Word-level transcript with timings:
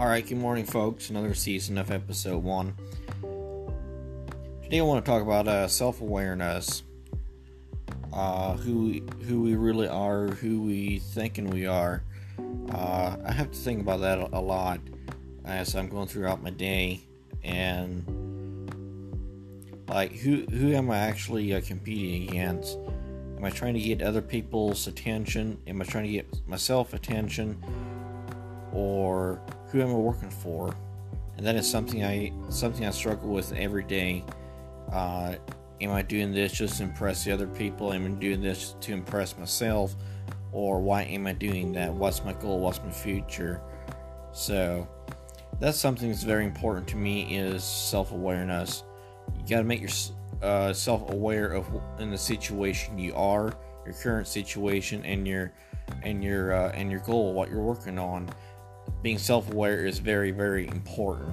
All 0.00 0.06
right, 0.06 0.26
good 0.26 0.38
morning, 0.38 0.64
folks. 0.64 1.10
Another 1.10 1.34
season 1.34 1.76
of 1.76 1.90
episode 1.90 2.42
one. 2.42 2.74
Today, 4.62 4.78
I 4.78 4.82
want 4.82 5.04
to 5.04 5.10
talk 5.10 5.20
about 5.20 5.46
uh, 5.46 5.68
self-awareness, 5.68 6.84
uh, 8.10 8.56
who 8.56 8.78
we, 8.78 9.02
who 9.26 9.42
we 9.42 9.56
really 9.56 9.88
are, 9.88 10.28
who 10.28 10.62
we 10.62 11.00
thinking 11.00 11.50
we 11.50 11.66
are. 11.66 12.02
Uh, 12.72 13.16
I 13.26 13.30
have 13.30 13.50
to 13.50 13.58
think 13.58 13.82
about 13.82 14.00
that 14.00 14.18
a, 14.18 14.38
a 14.38 14.40
lot 14.40 14.80
as 15.44 15.76
I'm 15.76 15.90
going 15.90 16.08
throughout 16.08 16.42
my 16.42 16.48
day, 16.48 17.02
and 17.44 18.02
like 19.86 20.12
who 20.12 20.46
who 20.46 20.72
am 20.72 20.90
I 20.90 20.96
actually 20.96 21.54
uh, 21.54 21.60
competing 21.60 22.26
against? 22.30 22.78
Am 23.36 23.44
I 23.44 23.50
trying 23.50 23.74
to 23.74 23.80
get 23.80 24.00
other 24.00 24.22
people's 24.22 24.86
attention? 24.86 25.58
Am 25.66 25.82
I 25.82 25.84
trying 25.84 26.04
to 26.04 26.10
get 26.10 26.48
myself 26.48 26.94
attention? 26.94 27.62
Or 28.72 29.40
who 29.68 29.80
am 29.80 29.88
I 29.88 29.94
working 29.94 30.30
for? 30.30 30.74
And 31.36 31.46
that 31.46 31.56
is 31.56 31.68
something 31.68 32.04
I 32.04 32.32
something 32.50 32.84
I 32.84 32.90
struggle 32.90 33.30
with 33.30 33.52
every 33.52 33.84
day. 33.84 34.24
Uh, 34.92 35.36
am 35.80 35.92
I 35.92 36.02
doing 36.02 36.32
this 36.32 36.52
just 36.52 36.78
to 36.78 36.84
impress 36.84 37.24
the 37.24 37.32
other 37.32 37.46
people? 37.46 37.92
Am 37.92 38.06
I 38.06 38.08
doing 38.10 38.40
this 38.40 38.74
to 38.80 38.92
impress 38.92 39.36
myself? 39.38 39.94
Or 40.52 40.80
why 40.80 41.02
am 41.04 41.26
I 41.26 41.32
doing 41.32 41.72
that? 41.72 41.92
What's 41.92 42.24
my 42.24 42.32
goal? 42.32 42.60
What's 42.60 42.80
my 42.82 42.90
future? 42.90 43.60
So 44.32 44.88
that's 45.60 45.78
something 45.78 46.08
that's 46.08 46.22
very 46.22 46.44
important 46.44 46.88
to 46.88 46.96
me 46.96 47.36
is 47.36 47.62
self-awareness. 47.62 48.84
You 49.38 49.46
got 49.48 49.58
to 49.58 49.64
make 49.64 49.80
yourself 49.80 51.10
uh, 51.10 51.12
aware 51.12 51.48
of 51.52 51.66
in 51.98 52.10
the 52.10 52.18
situation 52.18 52.98
you 52.98 53.14
are, 53.14 53.52
your 53.84 53.94
current 53.94 54.26
situation, 54.26 55.04
and 55.04 55.26
your 55.26 55.52
and 56.02 56.22
your 56.22 56.52
uh, 56.52 56.70
and 56.72 56.90
your 56.90 57.00
goal, 57.00 57.32
what 57.32 57.48
you're 57.50 57.62
working 57.62 57.98
on 57.98 58.28
being 59.02 59.18
self 59.18 59.50
aware 59.50 59.86
is 59.86 59.98
very, 59.98 60.30
very 60.30 60.66
important. 60.68 61.32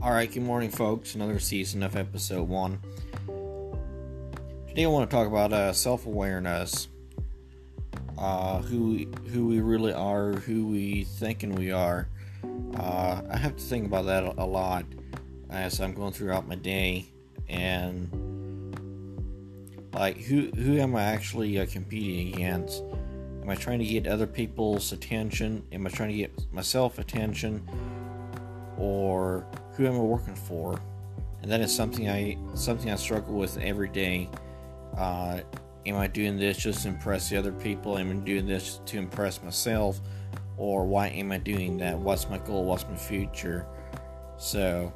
All 0.00 0.14
right, 0.14 0.32
good 0.32 0.42
morning, 0.42 0.70
folks. 0.70 1.14
Another 1.14 1.38
season 1.38 1.82
of 1.82 1.94
episode 1.94 2.48
one. 2.48 2.80
Today, 4.68 4.84
I 4.84 4.86
want 4.86 5.08
to 5.08 5.14
talk 5.14 5.26
about 5.26 5.52
uh, 5.52 5.72
self 5.72 6.06
awareness 6.06 6.88
uh, 8.18 8.60
who 8.62 8.90
we, 8.90 9.08
who 9.30 9.46
we 9.46 9.60
really 9.60 9.92
are, 9.92 10.32
who 10.32 10.66
we 10.66 11.04
thinking 11.04 11.54
we 11.54 11.70
are. 11.70 12.08
Uh, 12.76 13.22
I 13.30 13.36
have 13.36 13.56
to 13.56 13.62
think 13.62 13.86
about 13.86 14.06
that 14.06 14.24
a, 14.24 14.44
lot 14.44 14.84
as 15.50 15.80
I'm 15.80 15.94
going 15.94 16.12
throughout 16.12 16.46
my 16.48 16.56
day, 16.56 17.06
and 17.48 18.10
like 19.92 20.18
who 20.18 20.50
who 20.50 20.78
am 20.78 20.94
I 20.96 21.02
actually 21.02 21.58
uh, 21.58 21.66
competing 21.66 22.34
against? 22.34 22.82
Am 23.42 23.48
I 23.48 23.54
trying 23.54 23.78
to 23.78 23.84
get 23.84 24.06
other 24.06 24.26
people's 24.26 24.92
attention? 24.92 25.64
Am 25.72 25.86
I 25.86 25.90
trying 25.90 26.10
to 26.10 26.16
get 26.16 26.52
myself 26.52 26.98
attention? 26.98 27.66
Or 28.76 29.46
who 29.72 29.86
am 29.86 29.94
I 29.94 30.00
working 30.00 30.36
for? 30.36 30.80
And 31.42 31.50
that 31.50 31.60
is 31.60 31.74
something 31.74 32.08
I 32.08 32.36
something 32.54 32.90
I 32.90 32.96
struggle 32.96 33.34
with 33.34 33.56
every 33.58 33.88
day. 33.88 34.28
Uh, 34.96 35.40
am 35.88 35.96
I 35.96 36.06
doing 36.06 36.36
this 36.36 36.58
just 36.58 36.82
to 36.82 36.88
impress 36.88 37.30
the 37.30 37.36
other 37.36 37.52
people? 37.52 37.98
Am 37.98 38.10
I 38.10 38.14
doing 38.14 38.46
this 38.46 38.80
to 38.86 38.98
impress 38.98 39.42
myself? 39.42 40.00
Or 40.56 40.86
why 40.86 41.08
am 41.08 41.32
I 41.32 41.38
doing 41.38 41.78
that? 41.78 41.98
What's 41.98 42.28
my 42.28 42.38
goal? 42.38 42.64
What's 42.64 42.84
my 42.84 42.96
future? 42.96 43.66
So 44.36 44.92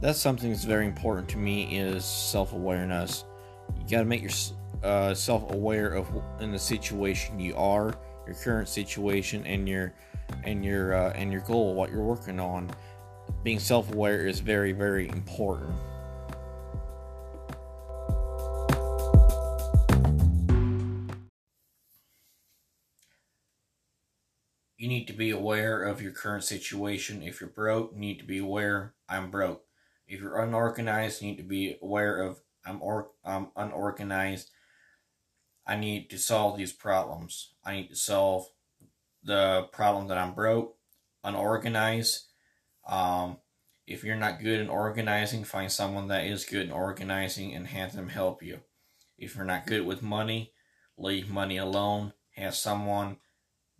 that's 0.00 0.18
something 0.18 0.50
that's 0.50 0.64
very 0.64 0.86
important 0.86 1.28
to 1.30 1.38
me 1.38 1.76
is 1.76 2.04
self-awareness. 2.04 3.24
You 3.78 3.88
got 3.88 3.98
to 4.00 4.04
make 4.04 4.22
yourself 4.22 5.50
uh, 5.50 5.54
aware 5.54 5.90
of 5.90 6.08
in 6.40 6.52
the 6.52 6.58
situation 6.58 7.38
you 7.38 7.54
are, 7.56 7.94
your 8.26 8.36
current 8.36 8.68
situation, 8.68 9.46
and 9.46 9.68
your 9.68 9.94
and 10.44 10.64
your 10.64 10.94
uh, 10.94 11.12
and 11.12 11.32
your 11.32 11.42
goal, 11.42 11.74
what 11.74 11.90
you're 11.90 12.02
working 12.02 12.40
on. 12.40 12.70
Being 13.42 13.58
self-aware 13.58 14.26
is 14.26 14.40
very 14.40 14.72
very 14.72 15.08
important. 15.08 15.74
You 24.84 24.90
need 24.90 25.06
to 25.06 25.14
be 25.14 25.30
aware 25.30 25.82
of 25.82 26.02
your 26.02 26.12
current 26.12 26.44
situation. 26.44 27.22
If 27.22 27.40
you're 27.40 27.48
broke, 27.48 27.94
you 27.94 27.98
need 27.98 28.18
to 28.18 28.26
be 28.26 28.36
aware 28.36 28.92
I'm 29.08 29.30
broke. 29.30 29.64
If 30.06 30.20
you're 30.20 30.38
unorganized, 30.38 31.22
you 31.22 31.28
need 31.28 31.38
to 31.38 31.42
be 31.42 31.78
aware 31.80 32.20
of 32.20 32.42
I'm 32.66 32.82
or 32.82 33.08
I'm 33.24 33.48
unorganized. 33.56 34.50
I 35.66 35.76
need 35.76 36.10
to 36.10 36.18
solve 36.18 36.58
these 36.58 36.74
problems. 36.74 37.54
I 37.64 37.76
need 37.76 37.88
to 37.88 37.96
solve 37.96 38.46
the 39.22 39.68
problem 39.72 40.08
that 40.08 40.18
I'm 40.18 40.34
broke, 40.34 40.76
unorganized. 41.24 42.24
Um, 42.86 43.38
if 43.86 44.04
you're 44.04 44.16
not 44.16 44.42
good 44.42 44.60
in 44.60 44.68
organizing, 44.68 45.44
find 45.44 45.72
someone 45.72 46.08
that 46.08 46.26
is 46.26 46.44
good 46.44 46.66
in 46.66 46.72
organizing 46.72 47.54
and 47.54 47.68
have 47.68 47.96
them 47.96 48.10
help 48.10 48.42
you. 48.42 48.60
If 49.16 49.34
you're 49.34 49.46
not 49.46 49.66
good 49.66 49.86
with 49.86 50.02
money, 50.02 50.52
leave 50.98 51.30
money 51.30 51.56
alone. 51.56 52.12
Have 52.36 52.54
someone 52.54 53.16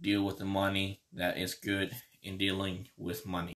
deal 0.00 0.22
with 0.22 0.38
the 0.38 0.44
money 0.44 1.00
that 1.12 1.38
is 1.38 1.54
good 1.54 1.92
in 2.22 2.38
dealing 2.38 2.88
with 2.96 3.26
money. 3.26 3.54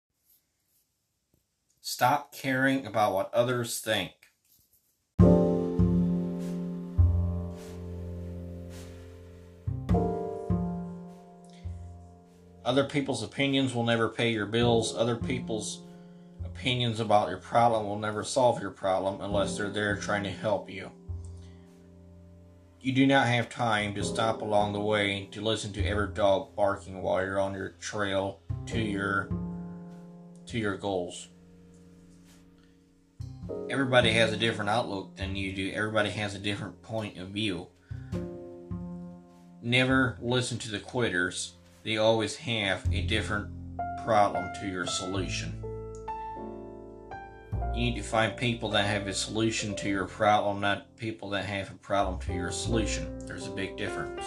Stop 1.82 2.34
caring 2.34 2.86
about 2.86 3.14
what 3.14 3.34
others 3.34 3.80
think. 3.80 4.12
Other 12.66 12.84
people's 12.84 13.22
opinions 13.22 13.76
will 13.76 13.84
never 13.84 14.10
pay 14.10 14.32
your 14.32 14.48
bills. 14.48 14.96
Other 14.96 15.16
people's 15.16 15.82
opinions 16.44 17.00
about 17.00 17.30
your 17.30 17.38
problem 17.38 17.86
will 17.86 18.00
never 18.00 18.24
solve 18.24 18.60
your 18.60 18.72
problem 18.72 19.22
unless 19.22 19.56
they're 19.56 19.70
there 19.70 19.96
trying 19.96 20.24
to 20.24 20.32
help 20.32 20.68
you. 20.68 20.90
You 22.86 22.94
do 22.94 23.08
not 23.08 23.26
have 23.26 23.50
time 23.50 23.96
to 23.96 24.04
stop 24.04 24.44
along 24.44 24.74
the 24.74 24.80
way 24.80 25.28
to 25.32 25.42
listen 25.42 25.74
to 25.74 25.84
every 25.84 26.10
dog 26.10 26.56
barking 26.56 27.02
while 27.02 27.20
you're 27.26 27.40
on 27.40 27.56
your 27.56 27.70
trail 27.80 28.42
to 28.68 28.80
your 28.80 29.28
to 30.46 30.60
your 30.60 30.78
goals. 30.78 31.30
Everybody 33.72 34.12
has 34.12 34.32
a 34.34 34.38
different 34.38 34.70
outlook 34.70 35.16
than 35.16 35.36
you 35.36 35.52
do. 35.52 35.72
Everybody 35.72 36.12
has 36.12 36.36
a 36.36 36.38
different 36.38 36.84
point 36.84 37.18
of 37.18 37.30
view. 37.30 37.70
Never 39.64 40.20
listen 40.22 40.60
to 40.60 40.70
the 40.70 40.78
quitters. 40.78 41.54
They 41.82 41.98
always 41.98 42.36
have 42.36 42.86
a 42.94 43.02
different 43.02 43.50
problem 44.06 44.48
to 44.62 44.68
your 44.68 44.86
solution. 44.86 45.65
You 47.76 47.82
need 47.82 47.96
to 47.96 48.04
find 48.04 48.38
people 48.38 48.70
that 48.70 48.86
have 48.86 49.06
a 49.06 49.14
solution 49.14 49.76
to 49.76 49.90
your 49.90 50.06
problem, 50.06 50.62
not 50.62 50.96
people 50.96 51.30
that 51.32 51.44
have 51.44 51.72
a 51.72 51.76
problem 51.76 52.22
to 52.22 52.34
your 52.34 52.50
solution. 52.50 53.20
There's 53.28 53.48
a 53.48 53.52
big 53.52 53.76
difference. 53.76 54.24